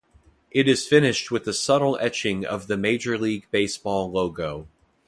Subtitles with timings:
[0.49, 4.67] It is finished with a subtle etching of the Major League Baseball logo.